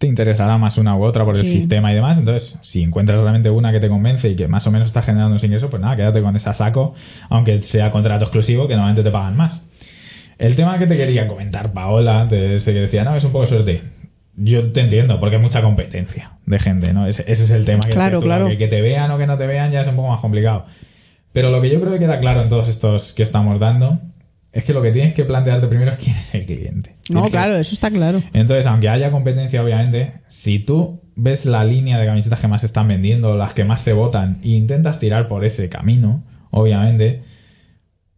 [0.00, 2.16] te interesará más una u otra por el sistema y demás.
[2.16, 5.36] Entonces, si encuentras realmente una que te convence y que más o menos está generando
[5.36, 6.94] un ingreso, pues nada, quédate con esa saco,
[7.28, 9.66] aunque sea contrato exclusivo, que normalmente te pagan más.
[10.38, 13.46] El tema que te quería comentar, Paola, de ese que decía, no, es un poco
[13.46, 13.82] suerte.
[14.36, 17.06] Yo te entiendo, porque hay mucha competencia de gente, ¿no?
[17.06, 18.48] Ese, ese es el tema que Claro, tú, claro.
[18.48, 20.64] Que, que te vean o que no te vean ya es un poco más complicado.
[21.34, 24.00] Pero lo que yo creo que queda claro en todos estos que estamos dando
[24.52, 26.96] es que lo que tienes que plantearte primero es quién es el cliente.
[27.08, 28.22] No, Tienes que- claro, eso está claro.
[28.32, 32.66] Entonces, aunque haya competencia, obviamente, si tú ves la línea de camisetas que más se
[32.66, 37.22] están vendiendo, las que más se votan, e intentas tirar por ese camino, obviamente,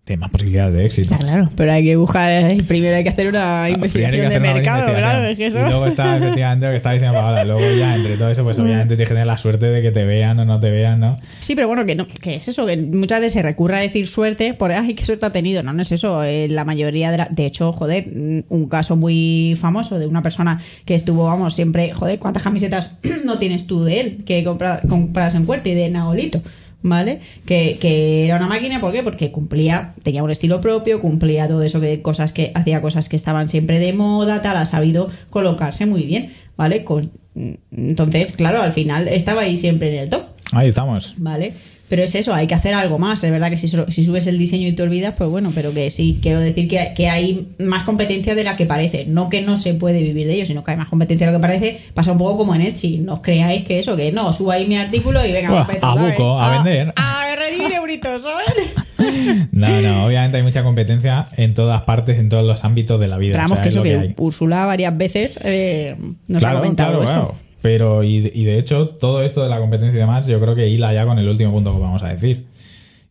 [0.05, 1.15] tienes más posibilidades de éxito.
[1.15, 4.37] Está claro, pero hay que buscar, eh, primero hay que hacer una hay investigación de
[4.37, 5.61] una mercado, claro, es que eso...
[5.61, 7.45] Y luego está efectivamente lo que está diciendo Paola.
[7.45, 10.05] Luego ya entre todo eso, pues obviamente tienes que tener la suerte de que te
[10.05, 11.15] vean o no te vean, ¿no?
[11.39, 14.09] Sí, pero bueno, que, no, que es eso, que muchas veces se recurre a decir
[14.09, 15.63] suerte por, ay, qué suerte ha tenido.
[15.63, 16.25] No, no es eso.
[16.25, 20.21] eh, la mayoría de la- De hecho, joder, mm, un caso muy famoso de una
[20.23, 24.81] persona que estuvo, vamos, siempre, joder, ¿cuántas camisetas no tienes tú de él que compra,
[24.89, 26.43] compras en Puerto y de Naolito?
[26.83, 27.21] ¿Vale?
[27.47, 29.03] Que, que era una máquina, ¿por qué?
[29.03, 33.17] Porque cumplía, tenía un estilo propio, cumplía todo eso que cosas que hacía cosas que
[33.17, 36.83] estaban siempre de moda, tal, ha sabido colocarse muy bien, ¿vale?
[36.83, 40.25] Con, entonces, claro, al final estaba ahí siempre en el top.
[40.53, 41.15] Ahí estamos.
[41.17, 41.55] Vale.
[41.93, 43.23] Pero es eso, hay que hacer algo más.
[43.23, 46.21] Es verdad que si, subes el diseño y te olvidas, pues bueno, pero que sí,
[46.23, 49.05] quiero decir que, que hay más competencia de la que parece.
[49.05, 51.39] No que no se puede vivir de ello, sino que hay más competencia de lo
[51.39, 51.81] que parece.
[51.93, 52.97] Pasa un poco como en Etsy.
[52.97, 56.41] No os creáis que eso, que no, suba ahí mi artículo y venga, a buco,
[56.41, 56.95] a vender.
[56.97, 58.75] A recibir euritos, ¿sabes?
[59.53, 63.19] No, no, obviamente hay mucha competencia en todas partes, en todos los ámbitos de la
[63.19, 63.33] vida.
[63.33, 64.15] Esperamos o sea, que es eso que.
[64.17, 65.95] Úrsula varias veces eh,
[66.27, 67.13] nos ha comentado claro, eso.
[67.13, 67.52] claro.
[67.63, 70.55] Pero, y, de- y de hecho, todo esto de la competencia y demás, yo creo
[70.55, 72.47] que hila ya con el último punto que vamos a decir.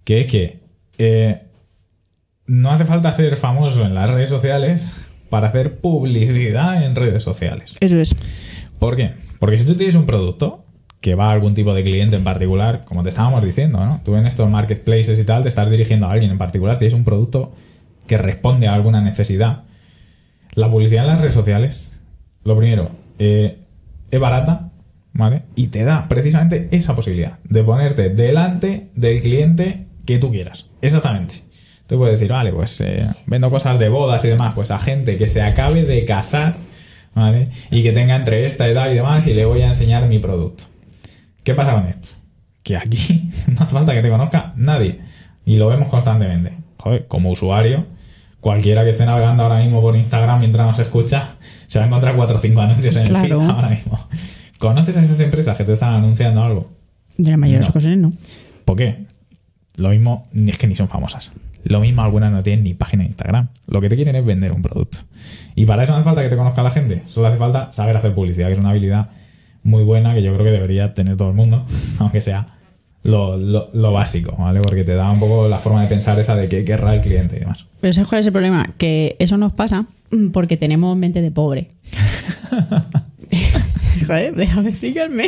[0.04, 0.60] Que es que
[0.98, 1.44] eh,
[2.48, 4.94] no hace falta ser famoso en las redes sociales
[5.30, 7.76] para hacer publicidad en redes sociales.
[7.80, 8.16] Eso es.
[8.78, 9.12] ¿Por qué?
[9.40, 10.66] Porque si tú tienes un producto
[11.00, 14.02] que va a algún tipo de cliente en particular, como te estábamos diciendo, ¿no?
[14.04, 17.04] Tú en estos marketplaces y tal te estás dirigiendo a alguien en particular, tienes un
[17.06, 17.54] producto
[18.06, 19.64] que responde a alguna necesidad.
[20.54, 21.92] La publicidad en las redes sociales,
[22.44, 23.61] lo primero, eh,
[24.12, 24.70] es barata,
[25.14, 25.44] ¿vale?
[25.56, 30.68] Y te da precisamente esa posibilidad de ponerte delante del cliente que tú quieras.
[30.82, 31.36] Exactamente.
[31.88, 35.18] Tú puedes decir, vale, pues eh, vendo cosas de bodas y demás, pues a gente
[35.18, 36.56] que se acabe de casar,
[37.14, 37.50] ¿vale?
[37.70, 40.64] Y que tenga entre esta edad y demás, y le voy a enseñar mi producto.
[41.44, 42.10] ¿Qué pasa con esto?
[42.64, 45.00] Que aquí no hace falta que te conozca nadie.
[45.46, 46.58] Y lo vemos constantemente.
[46.78, 47.86] Joder, como usuario,
[48.40, 51.36] cualquiera que esté navegando ahora mismo por Instagram mientras nos escucha,
[51.72, 53.98] se va a encontrar cuatro o cinco anuncios en el feed ahora mismo.
[54.58, 56.70] ¿Conoces a esas empresas que te están anunciando algo?
[57.18, 57.72] De la mayoría de las No.
[57.72, 58.10] ocasiones no.
[58.66, 59.06] ¿Por qué?
[59.78, 61.32] Lo mismo, es que ni son famosas.
[61.64, 63.48] Lo mismo algunas no tienen ni página de Instagram.
[63.68, 64.98] Lo que te quieren es vender un producto.
[65.56, 67.04] Y para eso no hace falta que te conozca la gente.
[67.08, 69.10] Solo hace falta saber hacer publicidad, que es una habilidad
[69.64, 71.66] muy buena que yo creo que debería tener todo el mundo,
[72.00, 72.48] aunque sea
[73.04, 74.60] lo, lo- lo básico, ¿vale?
[74.60, 77.38] Porque te da un poco la forma de pensar esa de qué querrá el cliente
[77.38, 77.66] y demás.
[77.80, 78.66] Pero ¿sabes cuál es el problema?
[78.78, 79.86] Que eso nos pasa
[80.34, 81.70] porque tenemos mente de pobre.
[84.08, 85.28] Joder, déjame explicarme.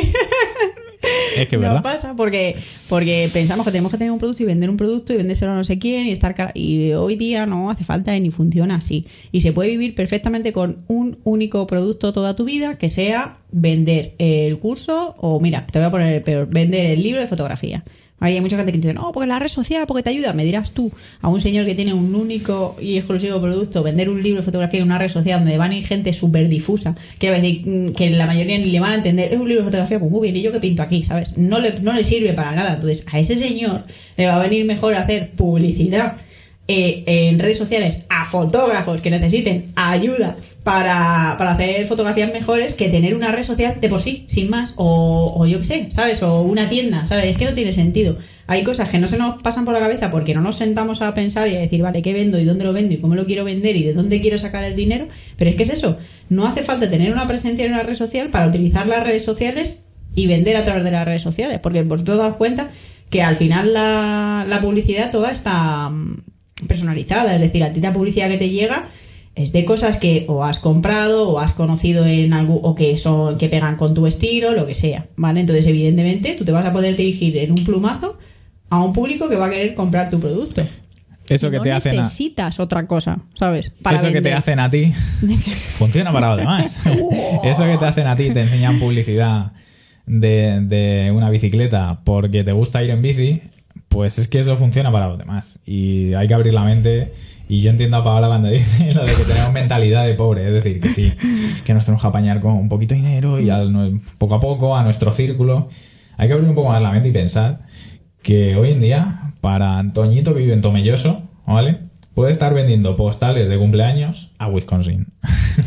[1.36, 1.82] Es que es Nos verdad.
[1.82, 2.56] pasa porque,
[2.88, 5.54] porque pensamos que tenemos que tener un producto y vender un producto y vendérselo a
[5.54, 9.06] no sé quién y estar y hoy día no hace falta y ni funciona así.
[9.30, 14.14] Y se puede vivir perfectamente con un único producto toda tu vida que sea vender
[14.18, 17.84] el curso o mira, te voy a poner el peor, vender el libro de fotografía.
[18.20, 20.32] Hay mucha gente que dice, no, porque la red social, porque te ayuda.
[20.32, 24.22] Me dirás tú a un señor que tiene un único y exclusivo producto, vender un
[24.22, 26.96] libro de fotografía en una red social donde van a ir gente súper difusa.
[27.18, 29.32] Quiero decir, mm, que la mayoría ni le van a entender.
[29.32, 31.02] Es un libro de fotografía, pues muy bien, ¿y yo qué pinto aquí?
[31.02, 31.36] ¿Sabes?
[31.36, 32.74] No le, no le sirve para nada.
[32.74, 33.82] Entonces, a ese señor
[34.16, 36.16] le va a venir mejor hacer publicidad
[36.66, 42.88] eh, en redes sociales a fotógrafos que necesiten ayuda para, para hacer fotografías mejores que
[42.88, 46.22] tener una red social de por sí, sin más, o, yo qué sé, ¿sabes?
[46.22, 47.26] O una tienda, ¿sabes?
[47.26, 48.16] Es que no tiene sentido.
[48.46, 51.12] Hay cosas que no se nos pasan por la cabeza porque no nos sentamos a
[51.12, 53.44] pensar y a decir, vale, ¿qué vendo y dónde lo vendo y cómo lo quiero
[53.44, 55.06] vender y de dónde quiero sacar el dinero?
[55.36, 55.98] Pero es que es eso,
[56.30, 59.84] no hace falta tener una presencia en una red social para utilizar las redes sociales
[60.14, 62.70] y vender a través de las redes sociales, porque vosotros daos cuenta
[63.10, 66.33] que al final la, la publicidad toda está mm,
[66.66, 68.88] personalizada, es decir, a ti la publicidad que te llega
[69.34, 73.36] es de cosas que o has comprado o has conocido en algo o que son
[73.36, 75.40] que pegan con tu estilo, lo que sea, ¿vale?
[75.40, 78.16] Entonces, evidentemente, tú te vas a poder dirigir en un plumazo
[78.70, 80.62] a un público que va a querer comprar tu producto.
[81.28, 83.70] Eso que no te hacen a, necesitas otra cosa, ¿sabes?
[83.82, 84.92] Para eso que te hacen a ti
[85.78, 86.76] funciona para los demás.
[87.44, 89.52] Eso que te hacen a ti, te enseñan publicidad
[90.06, 93.40] de, de una bicicleta porque te gusta ir en bici,
[93.94, 95.60] pues es que eso funciona para los demás.
[95.64, 97.12] Y hay que abrir la mente.
[97.48, 100.52] Y yo entiendo a Paola cuando dice lo de que tenemos mentalidad de pobre, es
[100.52, 101.12] decir, que sí,
[101.64, 104.76] que nos tenemos que apañar con un poquito de dinero y al- poco a poco
[104.76, 105.68] a nuestro círculo.
[106.16, 107.60] Hay que abrir un poco más la mente y pensar
[108.22, 111.78] que hoy en día, para Antoñito que vive en Tomelloso, ¿vale?
[112.14, 115.06] Puede estar vendiendo postales de cumpleaños a Wisconsin.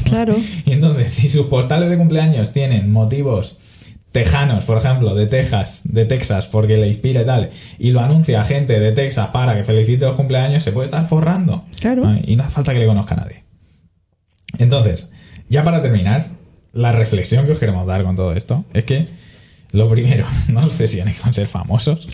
[0.05, 0.35] Claro.
[0.65, 3.57] Y entonces, si sus postales de cumpleaños tienen motivos
[4.11, 8.41] tejanos, por ejemplo, de Texas, de Texas, porque le inspira y tal, y lo anuncia
[8.41, 11.63] a gente de Texas para que felicite los cumpleaños, se puede estar forrando.
[11.79, 12.15] Claro.
[12.23, 13.43] Y no hace falta que le conozca a nadie.
[14.57, 15.11] Entonces,
[15.49, 16.27] ya para terminar,
[16.73, 19.07] la reflexión que os queremos dar con todo esto es que,
[19.71, 22.07] lo primero, no os obsesionéis con ser famosos.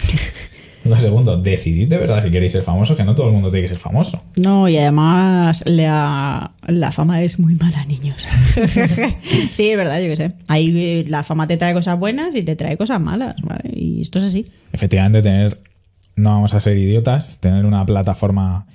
[0.85, 3.63] Lo segundo, decidid de verdad si queréis ser famosos, que no todo el mundo tiene
[3.63, 4.21] que ser famoso.
[4.35, 8.17] No, y además la, la fama es muy mala, niños.
[9.51, 10.31] sí, es verdad, yo qué sé.
[10.47, 13.71] Ahí eh, la fama te trae cosas buenas y te trae cosas malas, ¿vale?
[13.73, 14.45] Y esto es así.
[14.73, 15.57] efectivamente tener,
[16.15, 18.65] no vamos a ser idiotas, tener una plataforma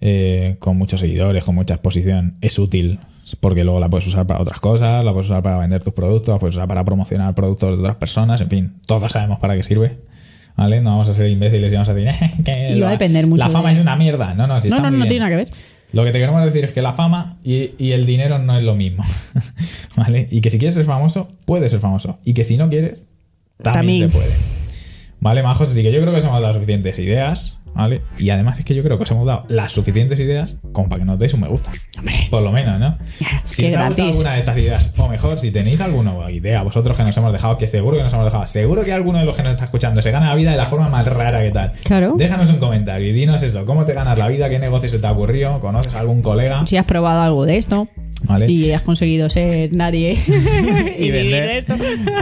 [0.00, 2.98] eh, con muchos seguidores, con mucha exposición, es útil
[3.40, 6.32] porque luego la puedes usar para otras cosas, la puedes usar para vender tus productos,
[6.32, 9.62] la puedes usar para promocionar productos de otras personas, en fin, todos sabemos para qué
[9.62, 9.98] sirve.
[10.56, 10.80] ¿Vale?
[10.80, 12.90] No vamos a ser imbéciles y vamos a decir "Eh, que Y va a la,
[12.92, 14.34] depender mucho la fama de- es una mierda.
[14.34, 15.08] No, no, si no, está no, muy no bien.
[15.08, 15.48] tiene nada que ver.
[15.92, 18.64] Lo que te queremos decir es que la fama y, y el dinero no es
[18.64, 19.04] lo mismo.
[19.96, 20.26] ¿Vale?
[20.30, 22.18] Y que si quieres ser famoso, puedes ser famoso.
[22.24, 23.06] Y que si no quieres,
[23.62, 24.10] también, También.
[24.10, 24.30] se puede.
[25.20, 25.70] ¿Vale, majos?
[25.70, 27.58] Así que yo creo que hemos dado suficientes ideas.
[27.76, 28.02] ¿Vale?
[28.18, 31.00] Y además es que yo creo que os hemos dado las suficientes ideas como para
[31.00, 31.70] que nos deis un me gusta.
[31.98, 32.28] Hombre.
[32.30, 32.96] Por lo menos, ¿no?
[33.44, 36.96] Si os ha gustado alguna de estas ideas, o mejor, si tenéis alguna idea vosotros
[36.96, 39.36] que nos hemos dejado, que seguro que nos hemos dejado, seguro que alguno de los
[39.36, 41.72] que nos está escuchando se gana la vida de la forma más rara que tal.
[41.84, 42.14] Claro.
[42.16, 44.48] Déjanos un comentario y dinos eso, ¿cómo te ganas la vida?
[44.48, 45.60] ¿Qué negocio se te ha ocurrido?
[45.60, 46.66] ¿Conoces a algún colega?
[46.66, 47.88] Si has probado algo de esto
[48.48, 50.18] y has conseguido ser nadie
[50.98, 51.66] y, vender.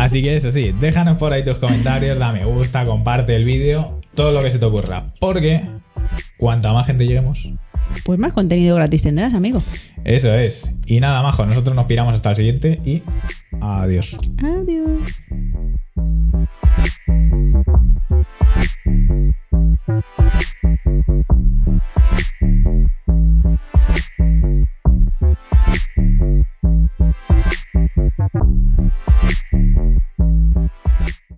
[0.00, 4.00] Así que eso sí, déjanos por ahí tus comentarios, da me gusta, comparte el vídeo,
[4.14, 5.06] todo lo que se te ocurra.
[5.21, 5.62] Porque
[6.37, 7.50] cuanta más gente lleguemos,
[8.04, 9.62] pues más contenido gratis tendrás, amigo.
[10.04, 10.71] Eso es.
[10.87, 13.02] Y nada, majo, nosotros nos piramos hasta el siguiente y
[13.60, 14.16] adiós.
[14.42, 15.00] Adiós.